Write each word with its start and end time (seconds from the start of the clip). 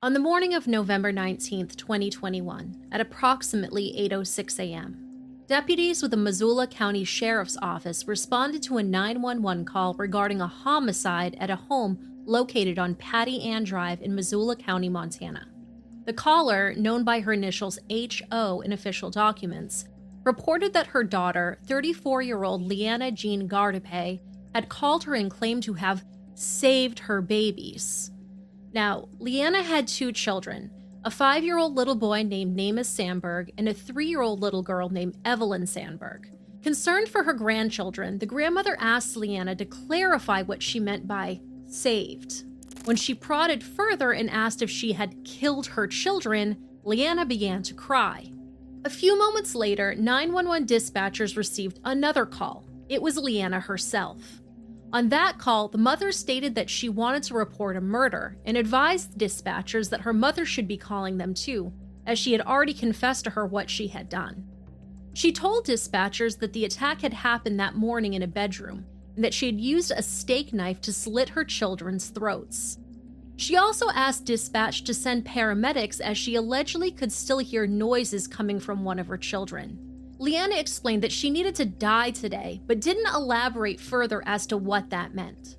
On 0.00 0.12
the 0.12 0.20
morning 0.20 0.54
of 0.54 0.68
November 0.68 1.10
19, 1.10 1.66
2021, 1.70 2.86
at 2.92 3.00
approximately 3.00 3.92
8:06 3.98 4.60
a.m., 4.60 5.42
deputies 5.48 6.02
with 6.02 6.12
the 6.12 6.16
Missoula 6.16 6.68
County 6.68 7.02
Sheriff's 7.02 7.58
Office 7.60 8.06
responded 8.06 8.62
to 8.62 8.78
a 8.78 8.82
911 8.84 9.64
call 9.64 9.94
regarding 9.94 10.40
a 10.40 10.46
homicide 10.46 11.36
at 11.40 11.50
a 11.50 11.56
home 11.56 11.98
located 12.26 12.78
on 12.78 12.94
Patty 12.94 13.42
Ann 13.42 13.64
Drive 13.64 14.00
in 14.00 14.14
Missoula 14.14 14.54
County, 14.54 14.88
Montana. 14.88 15.48
The 16.04 16.12
caller, 16.12 16.74
known 16.76 17.02
by 17.02 17.18
her 17.18 17.32
initials 17.32 17.80
HO 17.90 18.60
in 18.60 18.70
official 18.70 19.10
documents, 19.10 19.88
reported 20.22 20.74
that 20.74 20.86
her 20.86 21.02
daughter, 21.02 21.58
34 21.66 22.22
year 22.22 22.44
old 22.44 22.62
Leannah 22.62 23.10
Jean 23.10 23.48
Gardipe, 23.48 24.20
had 24.54 24.68
called 24.68 25.02
her 25.02 25.16
and 25.16 25.28
claimed 25.28 25.64
to 25.64 25.72
have 25.72 26.04
saved 26.36 27.00
her 27.00 27.20
babies. 27.20 28.12
Now, 28.72 29.08
Leannah 29.18 29.62
had 29.62 29.88
two 29.88 30.12
children 30.12 30.70
a 31.04 31.10
five 31.10 31.44
year 31.44 31.58
old 31.58 31.74
little 31.74 31.94
boy 31.94 32.22
named 32.22 32.56
Namaus 32.56 32.86
Sandberg 32.86 33.52
and 33.56 33.68
a 33.68 33.74
three 33.74 34.08
year 34.08 34.20
old 34.20 34.40
little 34.40 34.62
girl 34.62 34.88
named 34.90 35.16
Evelyn 35.24 35.66
Sandberg. 35.66 36.30
Concerned 36.62 37.08
for 37.08 37.22
her 37.22 37.32
grandchildren, 37.32 38.18
the 38.18 38.26
grandmother 38.26 38.76
asked 38.80 39.16
Leannah 39.16 39.54
to 39.54 39.64
clarify 39.64 40.42
what 40.42 40.62
she 40.62 40.80
meant 40.80 41.06
by 41.06 41.40
saved. 41.66 42.44
When 42.84 42.96
she 42.96 43.14
prodded 43.14 43.62
further 43.62 44.12
and 44.12 44.28
asked 44.28 44.60
if 44.60 44.70
she 44.70 44.92
had 44.92 45.24
killed 45.24 45.66
her 45.66 45.86
children, 45.86 46.56
Leannah 46.82 47.26
began 47.26 47.62
to 47.62 47.74
cry. 47.74 48.32
A 48.84 48.90
few 48.90 49.18
moments 49.18 49.54
later, 49.54 49.94
911 49.94 50.66
dispatchers 50.66 51.36
received 51.36 51.78
another 51.84 52.26
call. 52.26 52.64
It 52.88 53.02
was 53.02 53.16
Leannah 53.16 53.60
herself. 53.60 54.40
On 54.90 55.10
that 55.10 55.38
call, 55.38 55.68
the 55.68 55.76
mother 55.76 56.12
stated 56.12 56.54
that 56.54 56.70
she 56.70 56.88
wanted 56.88 57.22
to 57.24 57.34
report 57.34 57.76
a 57.76 57.80
murder 57.80 58.38
and 58.46 58.56
advised 58.56 59.18
dispatchers 59.18 59.90
that 59.90 60.00
her 60.00 60.14
mother 60.14 60.46
should 60.46 60.66
be 60.66 60.78
calling 60.78 61.18
them 61.18 61.34
too, 61.34 61.72
as 62.06 62.18
she 62.18 62.32
had 62.32 62.40
already 62.40 62.72
confessed 62.72 63.24
to 63.24 63.30
her 63.30 63.44
what 63.44 63.68
she 63.68 63.88
had 63.88 64.08
done. 64.08 64.48
She 65.12 65.30
told 65.30 65.66
dispatchers 65.66 66.38
that 66.38 66.54
the 66.54 66.64
attack 66.64 67.02
had 67.02 67.12
happened 67.12 67.60
that 67.60 67.74
morning 67.74 68.14
in 68.14 68.22
a 68.22 68.26
bedroom 68.26 68.86
and 69.14 69.24
that 69.24 69.34
she 69.34 69.46
had 69.46 69.60
used 69.60 69.90
a 69.90 70.02
steak 70.02 70.54
knife 70.54 70.80
to 70.82 70.92
slit 70.92 71.30
her 71.30 71.44
children's 71.44 72.08
throats. 72.08 72.78
She 73.36 73.56
also 73.56 73.90
asked 73.90 74.24
dispatch 74.24 74.84
to 74.84 74.94
send 74.94 75.24
paramedics 75.24 76.00
as 76.00 76.16
she 76.16 76.34
allegedly 76.34 76.90
could 76.90 77.12
still 77.12 77.38
hear 77.38 77.66
noises 77.66 78.26
coming 78.26 78.58
from 78.58 78.84
one 78.84 78.98
of 78.98 79.08
her 79.08 79.18
children. 79.18 79.87
Leannah 80.18 80.56
explained 80.56 81.02
that 81.02 81.12
she 81.12 81.30
needed 81.30 81.54
to 81.54 81.64
die 81.64 82.10
today, 82.10 82.60
but 82.66 82.80
didn't 82.80 83.14
elaborate 83.14 83.80
further 83.80 84.22
as 84.26 84.46
to 84.46 84.56
what 84.56 84.90
that 84.90 85.14
meant. 85.14 85.56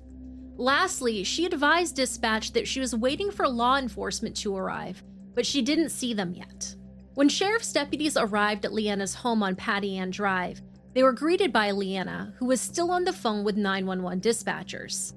Lastly, 0.56 1.24
she 1.24 1.46
advised 1.46 1.96
dispatch 1.96 2.52
that 2.52 2.68
she 2.68 2.80
was 2.80 2.94
waiting 2.94 3.30
for 3.30 3.48
law 3.48 3.78
enforcement 3.78 4.36
to 4.36 4.54
arrive, 4.54 5.02
but 5.34 5.46
she 5.46 5.62
didn't 5.62 5.88
see 5.88 6.12
them 6.12 6.34
yet. 6.34 6.74
When 7.14 7.30
sheriff's 7.30 7.72
deputies 7.72 8.18
arrived 8.18 8.66
at 8.66 8.72
Leannah's 8.72 9.14
home 9.14 9.42
on 9.42 9.56
Patty 9.56 9.96
Ann 9.96 10.10
Drive, 10.10 10.60
they 10.92 11.02
were 11.02 11.12
greeted 11.12 11.52
by 11.52 11.70
Leannah, 11.70 12.34
who 12.38 12.46
was 12.46 12.60
still 12.60 12.90
on 12.90 13.04
the 13.04 13.12
phone 13.12 13.44
with 13.44 13.56
911 13.56 14.20
dispatchers. 14.20 15.14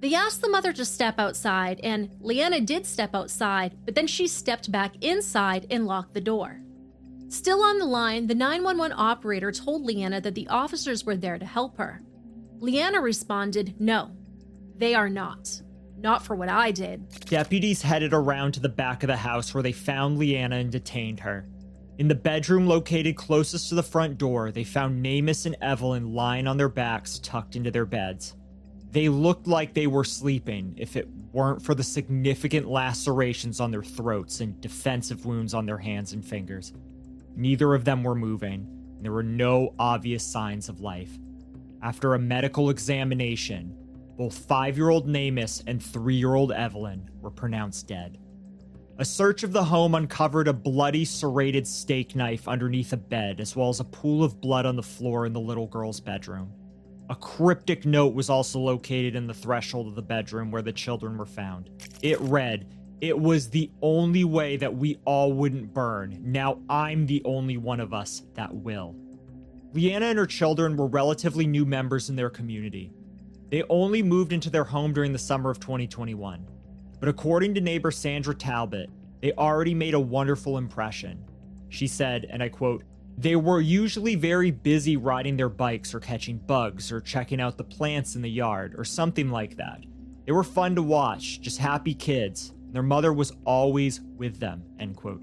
They 0.00 0.14
asked 0.14 0.42
the 0.42 0.50
mother 0.50 0.72
to 0.72 0.84
step 0.84 1.18
outside, 1.18 1.80
and 1.82 2.10
Leannah 2.20 2.60
did 2.60 2.84
step 2.84 3.14
outside, 3.14 3.74
but 3.84 3.94
then 3.94 4.06
she 4.06 4.26
stepped 4.26 4.70
back 4.70 4.96
inside 5.00 5.66
and 5.70 5.86
locked 5.86 6.12
the 6.12 6.20
door. 6.20 6.60
Still 7.32 7.62
on 7.62 7.78
the 7.78 7.86
line, 7.86 8.26
the 8.26 8.34
911 8.34 8.94
operator 8.94 9.50
told 9.50 9.86
Leannah 9.86 10.20
that 10.20 10.34
the 10.34 10.46
officers 10.48 11.06
were 11.06 11.16
there 11.16 11.38
to 11.38 11.46
help 11.46 11.78
her. 11.78 12.02
Leannah 12.58 13.00
responded, 13.00 13.74
No, 13.80 14.10
they 14.76 14.94
are 14.94 15.08
not. 15.08 15.62
Not 15.96 16.22
for 16.22 16.36
what 16.36 16.50
I 16.50 16.72
did. 16.72 17.08
Deputies 17.24 17.80
headed 17.80 18.12
around 18.12 18.52
to 18.52 18.60
the 18.60 18.68
back 18.68 19.02
of 19.02 19.06
the 19.06 19.16
house 19.16 19.54
where 19.54 19.62
they 19.62 19.72
found 19.72 20.18
Leannah 20.18 20.56
and 20.56 20.70
detained 20.70 21.20
her. 21.20 21.48
In 21.96 22.06
the 22.06 22.14
bedroom 22.14 22.66
located 22.66 23.16
closest 23.16 23.70
to 23.70 23.76
the 23.76 23.82
front 23.82 24.18
door, 24.18 24.52
they 24.52 24.62
found 24.62 25.02
Namaus 25.02 25.46
and 25.46 25.56
Evelyn 25.62 26.12
lying 26.12 26.46
on 26.46 26.58
their 26.58 26.68
backs, 26.68 27.18
tucked 27.18 27.56
into 27.56 27.70
their 27.70 27.86
beds. 27.86 28.36
They 28.90 29.08
looked 29.08 29.46
like 29.46 29.72
they 29.72 29.86
were 29.86 30.04
sleeping 30.04 30.74
if 30.76 30.96
it 30.96 31.08
weren't 31.32 31.62
for 31.62 31.74
the 31.74 31.82
significant 31.82 32.68
lacerations 32.68 33.58
on 33.58 33.70
their 33.70 33.82
throats 33.82 34.40
and 34.40 34.60
defensive 34.60 35.24
wounds 35.24 35.54
on 35.54 35.64
their 35.64 35.78
hands 35.78 36.12
and 36.12 36.22
fingers. 36.22 36.74
Neither 37.36 37.74
of 37.74 37.84
them 37.84 38.02
were 38.02 38.14
moving, 38.14 38.66
and 38.96 39.04
there 39.04 39.12
were 39.12 39.22
no 39.22 39.74
obvious 39.78 40.24
signs 40.24 40.68
of 40.68 40.80
life. 40.80 41.10
After 41.82 42.14
a 42.14 42.18
medical 42.18 42.70
examination, 42.70 43.76
both 44.16 44.36
five 44.36 44.76
year 44.76 44.90
old 44.90 45.08
Namaus 45.08 45.62
and 45.66 45.82
three 45.82 46.14
year 46.14 46.34
old 46.34 46.52
Evelyn 46.52 47.10
were 47.20 47.30
pronounced 47.30 47.88
dead. 47.88 48.18
A 48.98 49.04
search 49.04 49.42
of 49.42 49.52
the 49.52 49.64
home 49.64 49.94
uncovered 49.94 50.46
a 50.46 50.52
bloody, 50.52 51.04
serrated 51.04 51.66
steak 51.66 52.14
knife 52.14 52.46
underneath 52.46 52.92
a 52.92 52.96
bed, 52.96 53.40
as 53.40 53.56
well 53.56 53.70
as 53.70 53.80
a 53.80 53.84
pool 53.84 54.22
of 54.22 54.40
blood 54.40 54.66
on 54.66 54.76
the 54.76 54.82
floor 54.82 55.26
in 55.26 55.32
the 55.32 55.40
little 55.40 55.66
girl's 55.66 55.98
bedroom. 55.98 56.52
A 57.08 57.16
cryptic 57.16 57.84
note 57.84 58.14
was 58.14 58.30
also 58.30 58.60
located 58.60 59.16
in 59.16 59.26
the 59.26 59.34
threshold 59.34 59.88
of 59.88 59.94
the 59.94 60.02
bedroom 60.02 60.50
where 60.50 60.62
the 60.62 60.72
children 60.72 61.16
were 61.16 61.26
found. 61.26 61.70
It 62.02 62.20
read, 62.20 62.66
It 63.02 63.18
was 63.18 63.50
the 63.50 63.68
only 63.82 64.22
way 64.22 64.56
that 64.58 64.76
we 64.76 64.96
all 65.04 65.32
wouldn't 65.32 65.74
burn. 65.74 66.20
Now 66.22 66.60
I'm 66.70 67.04
the 67.04 67.20
only 67.24 67.56
one 67.56 67.80
of 67.80 67.92
us 67.92 68.22
that 68.34 68.54
will. 68.54 68.94
Leannah 69.74 70.06
and 70.06 70.18
her 70.20 70.26
children 70.26 70.76
were 70.76 70.86
relatively 70.86 71.44
new 71.44 71.64
members 71.64 72.10
in 72.10 72.14
their 72.14 72.30
community. 72.30 72.92
They 73.50 73.64
only 73.68 74.04
moved 74.04 74.32
into 74.32 74.50
their 74.50 74.62
home 74.62 74.92
during 74.92 75.12
the 75.12 75.18
summer 75.18 75.50
of 75.50 75.58
2021. 75.58 76.46
But 77.00 77.08
according 77.08 77.54
to 77.56 77.60
neighbor 77.60 77.90
Sandra 77.90 78.36
Talbot, 78.36 78.88
they 79.20 79.32
already 79.32 79.74
made 79.74 79.94
a 79.94 80.00
wonderful 80.00 80.56
impression. 80.56 81.24
She 81.70 81.88
said, 81.88 82.28
and 82.30 82.40
I 82.40 82.50
quote, 82.50 82.84
they 83.18 83.34
were 83.34 83.60
usually 83.60 84.14
very 84.14 84.52
busy 84.52 84.96
riding 84.96 85.36
their 85.36 85.48
bikes 85.48 85.92
or 85.92 85.98
catching 85.98 86.38
bugs 86.38 86.92
or 86.92 87.00
checking 87.00 87.40
out 87.40 87.58
the 87.58 87.64
plants 87.64 88.14
in 88.14 88.22
the 88.22 88.30
yard 88.30 88.76
or 88.78 88.84
something 88.84 89.28
like 89.28 89.56
that. 89.56 89.80
They 90.24 90.30
were 90.30 90.44
fun 90.44 90.76
to 90.76 90.82
watch, 90.82 91.40
just 91.40 91.58
happy 91.58 91.94
kids. 91.94 92.52
Their 92.72 92.82
mother 92.82 93.12
was 93.12 93.32
always 93.44 94.00
with 94.00 94.40
them, 94.40 94.64
end 94.78 94.96
quote. 94.96 95.22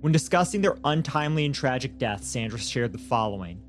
When 0.00 0.12
discussing 0.12 0.62
their 0.62 0.78
untimely 0.84 1.44
and 1.44 1.54
tragic 1.54 1.98
death, 1.98 2.22
Sandra 2.22 2.58
shared 2.58 2.92
the 2.92 2.98
following 2.98 3.60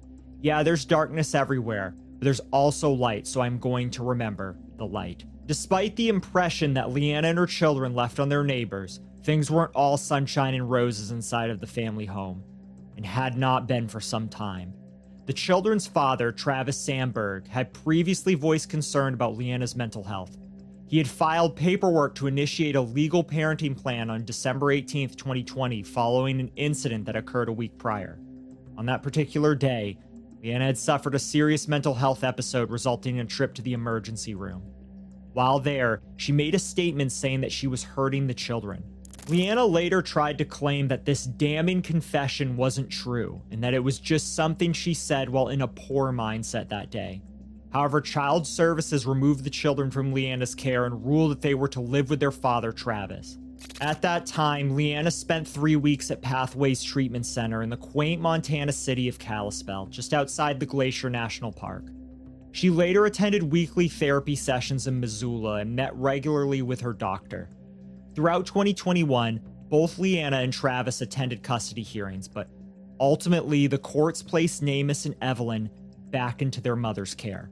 Yeah, 0.42 0.64
there's 0.64 0.86
darkness 0.86 1.34
everywhere, 1.34 1.96
but 1.98 2.26
there's 2.26 2.42
also 2.52 2.92
light, 2.92 3.26
so 3.26 3.42
I'm 3.42 3.58
going 3.58 3.90
to 3.92 4.04
remember 4.04 4.58
the 4.78 4.86
light. 4.86 5.26
Despite 5.48 5.96
the 5.96 6.10
impression 6.10 6.74
that 6.76 6.92
Leannah 6.92 7.30
and 7.30 7.38
her 7.38 7.48
children 7.48 7.96
left 7.96 8.20
on 8.20 8.30
their 8.30 8.44
neighbors, 8.44 9.00
things 9.24 9.50
weren't 9.50 9.76
all 9.76 9.98
sunshine 9.98 10.54
and 10.54 10.70
roses 10.70 11.12
inside 11.12 11.50
of 11.50 11.60
the 11.60 11.68
family 11.68 12.06
home 12.06 12.44
and 12.98 13.06
had 13.06 13.38
not 13.38 13.68
been 13.68 13.88
for 13.88 14.00
some 14.00 14.28
time. 14.28 14.74
The 15.26 15.34
children's 15.34 15.88
father, 15.88 16.32
Travis 16.32 16.78
Sandberg, 16.78 17.48
had 17.48 17.74
previously 17.74 18.36
voiced 18.36 18.70
concern 18.70 19.14
about 19.14 19.38
Leannah's 19.38 19.76
mental 19.76 20.04
health. 20.04 20.38
He 20.88 20.98
had 20.98 21.08
filed 21.08 21.58
paperwork 21.58 22.16
to 22.16 22.28
initiate 22.28 22.78
a 22.78 22.82
legal 22.82 23.22
parenting 23.22 23.76
plan 23.76 24.10
on 24.10 24.24
December 24.24 24.72
18, 24.72 25.10
2020, 25.10 25.84
following 25.84 26.40
an 26.40 26.52
incident 26.56 27.06
that 27.06 27.18
occurred 27.18 27.50
a 27.50 27.54
week 27.54 27.78
prior. 27.78 28.18
On 28.78 28.86
that 28.86 29.04
particular 29.04 29.54
day, 29.54 29.98
Leannah 30.42 30.66
had 30.66 30.78
suffered 30.78 31.14
a 31.14 31.20
serious 31.20 31.68
mental 31.68 31.94
health 31.94 32.24
episode 32.24 32.70
resulting 32.70 33.18
in 33.18 33.26
a 33.26 33.30
trip 33.30 33.54
to 33.56 33.62
the 33.62 33.74
emergency 33.74 34.34
room. 34.34 34.64
While 35.34 35.60
there, 35.60 36.02
she 36.16 36.32
made 36.32 36.56
a 36.56 36.60
statement 36.60 37.12
saying 37.12 37.42
that 37.42 37.52
she 37.52 37.68
was 37.68 37.84
hurting 37.84 38.28
the 38.28 38.34
children. 38.34 38.84
Leannah 39.28 39.66
later 39.66 40.02
tried 40.02 40.38
to 40.38 40.46
claim 40.46 40.88
that 40.88 41.04
this 41.04 41.26
damning 41.26 41.82
confession 41.82 42.56
wasn't 42.56 42.90
true 42.90 43.42
and 43.52 43.62
that 43.62 43.74
it 43.74 43.84
was 43.84 44.00
just 44.00 44.36
something 44.36 44.72
she 44.72 44.94
said 44.94 45.28
while 45.28 45.50
in 45.50 45.62
a 45.62 45.68
poor 45.68 46.14
mindset 46.14 46.70
that 46.70 46.92
day. 46.92 47.22
However, 47.72 48.02
Child 48.02 48.48
Services 48.48 49.06
removed 49.06 49.44
the 49.44 49.50
children 49.50 49.92
from 49.92 50.14
Leannah's 50.14 50.56
care 50.56 50.86
and 50.86 51.06
ruled 51.06 51.32
that 51.32 51.42
they 51.42 51.54
were 51.54 51.68
to 51.70 51.82
live 51.82 52.10
with 52.10 52.20
their 52.20 52.32
father, 52.32 52.72
Travis. 52.72 53.38
At 53.82 54.02
that 54.04 54.26
time, 54.26 54.76
Leannah 54.76 55.12
spent 55.12 55.48
three 55.48 55.76
weeks 55.76 56.10
at 56.12 56.22
Pathways 56.22 56.84
Treatment 56.84 57.26
Center 57.26 57.64
in 57.64 57.70
the 57.70 57.78
quaint 57.78 58.22
Montana 58.22 58.72
city 58.72 59.08
of 59.08 59.20
Kalispell, 59.20 59.88
just 59.88 60.14
outside 60.14 60.60
the 60.60 60.66
Glacier 60.66 61.10
National 61.10 61.52
Park. 61.52 61.86
She 62.52 62.70
later 62.70 63.06
attended 63.06 63.44
weekly 63.44 63.88
therapy 63.88 64.36
sessions 64.36 64.88
in 64.88 65.00
Missoula 65.00 65.58
and 65.58 65.76
met 65.76 65.96
regularly 65.96 66.62
with 66.62 66.82
her 66.82 66.94
doctor. 66.94 67.50
Throughout 68.16 68.48
2021, 68.48 69.40
both 69.70 70.00
Leanna 70.00 70.38
and 70.38 70.54
Travis 70.54 71.02
attended 71.02 71.44
custody 71.44 71.84
hearings, 71.84 72.28
but 72.28 72.50
ultimately 73.00 73.68
the 73.68 73.78
courts 73.78 74.24
placed 74.24 74.64
Namaus 74.64 75.06
and 75.06 75.16
Evelyn 75.22 75.70
back 76.12 76.42
into 76.42 76.62
their 76.62 76.76
mother's 76.76 77.16
care. 77.16 77.50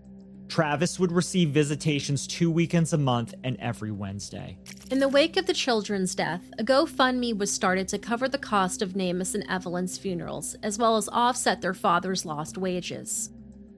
Travis 0.47 0.99
would 0.99 1.11
receive 1.11 1.49
visitations 1.49 2.27
two 2.27 2.51
weekends 2.51 2.93
a 2.93 2.97
month 2.97 3.33
and 3.43 3.57
every 3.59 3.91
Wednesday. 3.91 4.57
In 4.91 4.99
the 4.99 5.09
wake 5.09 5.37
of 5.37 5.47
the 5.47 5.53
children's 5.53 6.13
death, 6.13 6.43
a 6.59 6.63
GoFundMe 6.63 7.37
was 7.37 7.51
started 7.51 7.87
to 7.89 7.97
cover 7.97 8.29
the 8.29 8.37
cost 8.37 8.81
of 8.81 8.93
Namaus 8.93 9.33
and 9.33 9.45
Evelyn's 9.49 9.97
funerals, 9.97 10.55
as 10.61 10.77
well 10.77 10.97
as 10.97 11.09
offset 11.09 11.61
their 11.61 11.73
father's 11.73 12.25
lost 12.25 12.57
wages. 12.57 13.31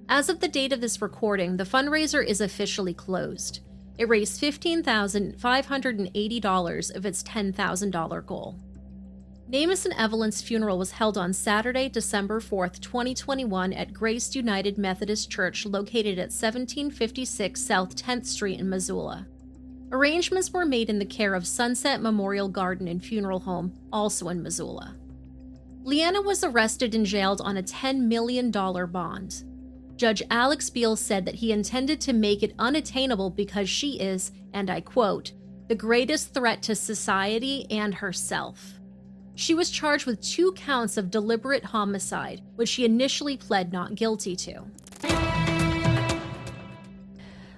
As 0.09 0.29
of 0.29 0.39
the 0.39 0.47
date 0.47 0.73
of 0.73 0.81
this 0.81 1.01
recording, 1.01 1.57
the 1.57 1.63
fundraiser 1.63 2.25
is 2.25 2.41
officially 2.41 2.93
closed. 2.93 3.61
It 3.97 4.09
raised 4.09 4.41
$15,580 4.41 6.95
of 6.95 7.05
its 7.05 7.23
$10,000 7.23 8.25
goal. 8.25 8.59
Namaus 9.49 9.85
and 9.85 9.93
Evelyn's 9.97 10.41
funeral 10.41 10.77
was 10.77 10.91
held 10.91 11.17
on 11.17 11.31
Saturday, 11.31 11.87
December 11.87 12.41
4th, 12.41 12.81
2021, 12.81 13.71
at 13.71 13.93
Grace 13.93 14.35
United 14.35 14.77
Methodist 14.77 15.31
Church 15.31 15.65
located 15.65 16.19
at 16.19 16.33
1756 16.33 17.61
South 17.61 17.95
10th 17.95 18.25
Street 18.25 18.59
in 18.59 18.67
Missoula. 18.67 19.25
Arrangements 19.93 20.51
were 20.51 20.65
made 20.65 20.89
in 20.89 20.99
the 20.99 21.05
care 21.05 21.33
of 21.33 21.47
Sunset 21.47 22.01
Memorial 22.01 22.49
Garden 22.49 22.89
and 22.89 23.01
Funeral 23.01 23.39
Home, 23.39 23.71
also 23.93 24.27
in 24.27 24.43
Missoula. 24.43 24.97
Leannah 25.83 26.21
was 26.21 26.43
arrested 26.43 26.93
and 26.93 27.05
jailed 27.05 27.39
on 27.39 27.55
a 27.55 27.63
$10 27.63 28.01
million 28.01 28.51
bond. 28.51 29.45
Judge 29.95 30.21
Alex 30.29 30.69
Beal 30.69 30.97
said 30.97 31.23
that 31.23 31.35
he 31.35 31.53
intended 31.53 32.01
to 32.01 32.11
make 32.11 32.43
it 32.43 32.53
unattainable 32.59 33.29
because 33.29 33.69
she 33.69 33.97
is, 33.97 34.33
and 34.53 34.69
I 34.69 34.81
quote, 34.81 35.31
the 35.69 35.75
greatest 35.75 36.33
threat 36.33 36.61
to 36.63 36.75
society 36.75 37.65
and 37.71 37.95
herself. 37.95 38.76
She 39.37 39.53
was 39.53 39.69
charged 39.69 40.07
with 40.07 40.19
two 40.19 40.51
counts 40.53 40.97
of 40.97 41.11
deliberate 41.11 41.65
homicide, 41.65 42.41
which 42.55 42.69
she 42.69 42.85
initially 42.85 43.37
pled 43.37 43.71
not 43.71 43.93
guilty 43.93 44.35
to. 44.35 44.63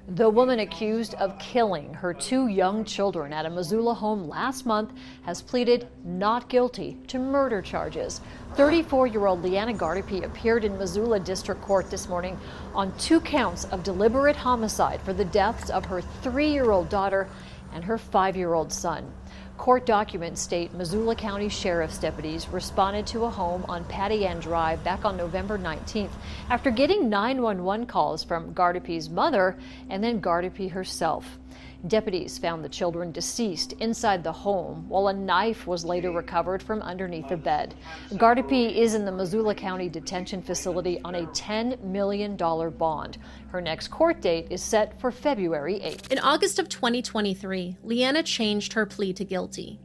The 0.09 0.29
woman 0.29 0.59
accused 0.59 1.13
of 1.13 1.39
killing 1.39 1.93
her 1.93 2.13
two 2.13 2.47
young 2.47 2.83
children 2.83 3.31
at 3.31 3.45
a 3.45 3.49
Missoula 3.49 3.93
home 3.93 4.27
last 4.27 4.65
month 4.65 4.91
has 5.21 5.41
pleaded 5.41 5.87
not 6.03 6.49
guilty 6.49 6.97
to 7.07 7.17
murder 7.17 7.61
charges. 7.61 8.19
34 8.55 9.07
year 9.07 9.27
old 9.27 9.41
Leannah 9.41 9.73
Gardipe 9.73 10.25
appeared 10.25 10.65
in 10.65 10.77
Missoula 10.77 11.21
District 11.21 11.61
Court 11.61 11.89
this 11.89 12.09
morning 12.09 12.37
on 12.75 12.91
two 12.97 13.21
counts 13.21 13.63
of 13.65 13.83
deliberate 13.83 14.35
homicide 14.35 14.99
for 15.03 15.13
the 15.13 15.23
deaths 15.23 15.69
of 15.69 15.85
her 15.85 16.01
three 16.01 16.51
year 16.51 16.71
old 16.71 16.89
daughter 16.89 17.29
and 17.71 17.85
her 17.85 17.97
five 17.97 18.35
year 18.35 18.53
old 18.53 18.73
son. 18.73 19.09
Court 19.59 19.85
documents 19.85 20.39
state 20.39 20.73
Missoula 20.73 21.15
County 21.15 21.49
Sheriff's 21.49 21.97
deputies 21.97 22.47
responded 22.47 23.05
to 23.07 23.25
a 23.25 23.29
home 23.29 23.65
on 23.67 23.83
Patty 23.83 24.25
Ann 24.25 24.39
Drive 24.39 24.81
back 24.85 25.03
on 25.03 25.17
November 25.17 25.59
19th 25.59 26.13
after 26.49 26.71
getting 26.71 27.09
911 27.09 27.85
calls 27.85 28.23
from 28.23 28.53
Gardipe's 28.53 29.09
mother 29.09 29.57
and 29.89 30.01
then 30.01 30.21
Gardipe 30.21 30.71
herself. 30.71 31.37
Deputies 31.87 32.37
found 32.37 32.63
the 32.63 32.69
children 32.69 33.11
deceased 33.11 33.71
inside 33.73 34.21
the 34.21 34.31
home, 34.31 34.87
while 34.89 35.07
a 35.07 35.13
knife 35.13 35.65
was 35.65 35.85
later 35.85 36.11
recovered 36.11 36.61
from 36.61 36.81
underneath 36.81 37.29
the 37.29 37.37
bed. 37.37 37.73
Gardipe 38.15 38.75
is 38.75 38.95
in 38.95 39.05
the 39.05 39.11
Missoula 39.11 39.55
County 39.55 39.87
Detention 39.87 40.41
Facility 40.41 40.99
on 41.05 41.15
a 41.15 41.25
$10 41.27 41.81
million 41.81 42.35
bond. 42.35 43.17
Her 43.47 43.61
next 43.61 43.87
court 43.87 44.19
date 44.19 44.47
is 44.49 44.61
set 44.61 44.99
for 44.99 45.09
February 45.09 45.79
8th. 45.79 46.11
In 46.11 46.19
August 46.19 46.59
of 46.59 46.67
2023, 46.67 47.77
Leannah 47.83 48.23
changed 48.23 48.73
her 48.73 48.85
plea 48.85 49.13
to 49.13 49.23
guilty. 49.23 49.79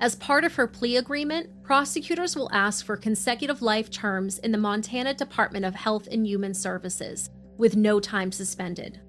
As 0.00 0.14
part 0.16 0.44
of 0.44 0.54
her 0.54 0.68
plea 0.68 0.98
agreement, 0.98 1.62
prosecutors 1.62 2.36
will 2.36 2.50
ask 2.52 2.84
for 2.84 2.96
consecutive 2.96 3.62
life 3.62 3.90
terms 3.90 4.38
in 4.38 4.52
the 4.52 4.58
Montana 4.58 5.14
Department 5.14 5.64
of 5.64 5.74
Health 5.74 6.08
and 6.10 6.26
Human 6.26 6.52
Services, 6.52 7.30
with 7.56 7.74
no 7.74 7.98
time 7.98 8.30
suspended. 8.30 9.00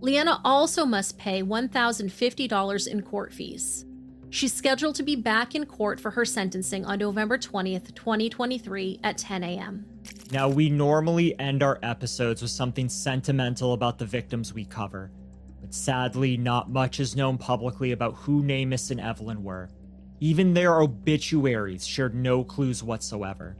Leannah 0.00 0.40
also 0.44 0.84
must 0.84 1.18
pay 1.18 1.42
$1,050 1.42 2.86
in 2.86 3.02
court 3.02 3.32
fees. 3.32 3.86
She's 4.30 4.52
scheduled 4.52 4.96
to 4.96 5.02
be 5.02 5.14
back 5.14 5.54
in 5.54 5.64
court 5.64 6.00
for 6.00 6.10
her 6.10 6.24
sentencing 6.24 6.84
on 6.84 6.98
November 6.98 7.38
20th, 7.38 7.94
2023 7.94 9.00
at 9.04 9.16
10 9.16 9.44
a.m. 9.44 9.86
Now, 10.32 10.48
we 10.48 10.68
normally 10.68 11.38
end 11.38 11.62
our 11.62 11.78
episodes 11.82 12.42
with 12.42 12.50
something 12.50 12.88
sentimental 12.88 13.74
about 13.74 13.98
the 13.98 14.06
victims 14.06 14.52
we 14.52 14.64
cover, 14.64 15.12
but 15.60 15.72
sadly, 15.72 16.36
not 16.36 16.68
much 16.68 16.98
is 16.98 17.14
known 17.14 17.38
publicly 17.38 17.92
about 17.92 18.14
who 18.14 18.42
Namaus 18.42 18.90
and 18.90 19.00
Evelyn 19.00 19.44
were. 19.44 19.70
Even 20.18 20.52
their 20.52 20.80
obituaries 20.80 21.86
shared 21.86 22.14
no 22.14 22.42
clues 22.42 22.82
whatsoever. 22.82 23.56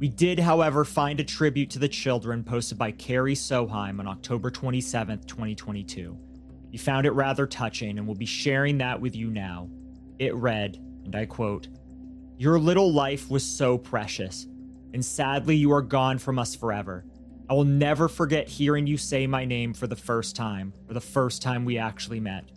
We 0.00 0.08
did, 0.08 0.38
however, 0.38 0.86
find 0.86 1.20
a 1.20 1.24
tribute 1.24 1.68
to 1.72 1.78
the 1.78 1.86
children 1.86 2.42
posted 2.42 2.78
by 2.78 2.90
Carrie 2.90 3.34
Soheim 3.34 4.00
on 4.00 4.08
October 4.08 4.50
27, 4.50 5.24
2022. 5.26 6.18
We 6.72 6.78
found 6.78 7.04
it 7.04 7.10
rather 7.10 7.46
touching 7.46 7.98
and 7.98 8.08
will 8.08 8.14
be 8.14 8.24
sharing 8.24 8.78
that 8.78 8.98
with 8.98 9.14
you 9.14 9.30
now. 9.30 9.68
It 10.18 10.34
read, 10.34 10.78
and 11.04 11.14
I 11.14 11.26
quote, 11.26 11.68
Your 12.38 12.58
little 12.58 12.90
life 12.90 13.28
was 13.28 13.44
so 13.44 13.76
precious, 13.76 14.46
and 14.94 15.04
sadly 15.04 15.56
you 15.56 15.70
are 15.70 15.82
gone 15.82 16.16
from 16.16 16.38
us 16.38 16.54
forever. 16.54 17.04
I 17.50 17.52
will 17.52 17.64
never 17.64 18.08
forget 18.08 18.48
hearing 18.48 18.86
you 18.86 18.96
say 18.96 19.26
my 19.26 19.44
name 19.44 19.74
for 19.74 19.86
the 19.86 19.96
first 19.96 20.34
time, 20.34 20.72
or 20.88 20.94
the 20.94 21.00
first 21.02 21.42
time 21.42 21.66
we 21.66 21.76
actually 21.76 22.20
met. 22.20 22.50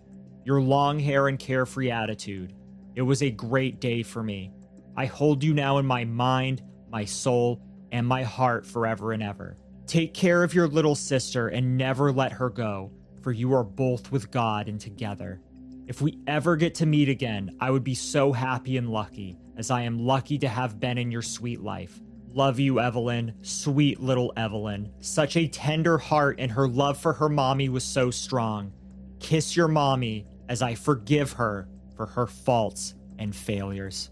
Your 0.45 0.61
long 0.61 0.97
hair 0.97 1.27
and 1.27 1.37
carefree 1.37 1.91
attitude. 1.91 2.53
It 2.95 3.01
was 3.01 3.21
a 3.21 3.31
great 3.31 3.81
day 3.81 4.01
for 4.01 4.23
me. 4.23 4.53
I 4.95 5.07
hold 5.07 5.43
you 5.43 5.53
now 5.53 5.79
in 5.79 5.85
my 5.85 6.05
mind, 6.05 6.61
my 6.93 7.03
soul, 7.03 7.59
and 7.91 8.07
my 8.07 8.23
heart 8.23 8.65
forever 8.65 9.11
and 9.11 9.21
ever. 9.21 9.57
Take 9.87 10.13
care 10.13 10.43
of 10.43 10.53
your 10.53 10.67
little 10.67 10.95
sister 10.95 11.49
and 11.49 11.75
never 11.77 12.11
let 12.11 12.31
her 12.31 12.49
go, 12.49 12.91
for 13.21 13.31
you 13.31 13.53
are 13.53 13.63
both 13.63 14.11
with 14.11 14.31
God 14.31 14.69
and 14.69 14.79
together. 14.79 15.41
If 15.87 16.01
we 16.01 16.19
ever 16.27 16.55
get 16.55 16.75
to 16.75 16.85
meet 16.85 17.09
again, 17.09 17.57
I 17.59 17.71
would 17.71 17.83
be 17.83 17.95
so 17.95 18.31
happy 18.31 18.77
and 18.77 18.89
lucky, 18.89 19.37
as 19.57 19.71
I 19.71 19.81
am 19.81 19.99
lucky 19.99 20.37
to 20.37 20.47
have 20.47 20.79
been 20.79 20.97
in 20.97 21.11
your 21.11 21.21
sweet 21.21 21.61
life. 21.61 21.99
Love 22.31 22.59
you, 22.59 22.79
Evelyn, 22.79 23.33
sweet 23.41 23.99
little 23.99 24.31
Evelyn. 24.37 24.91
Such 24.99 25.35
a 25.35 25.47
tender 25.47 25.97
heart, 25.97 26.37
and 26.39 26.51
her 26.51 26.67
love 26.67 26.97
for 26.97 27.13
her 27.13 27.29
mommy 27.29 27.69
was 27.69 27.83
so 27.83 28.11
strong. 28.11 28.71
Kiss 29.19 29.55
your 29.55 29.67
mommy 29.67 30.25
as 30.47 30.61
I 30.61 30.75
forgive 30.75 31.33
her 31.33 31.67
for 31.95 32.05
her 32.05 32.27
faults 32.27 32.95
and 33.19 33.35
failures. 33.35 34.09